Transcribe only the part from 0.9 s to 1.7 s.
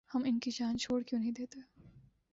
کیوں نہیں دیتے؟